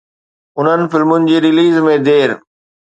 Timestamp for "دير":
2.09-2.29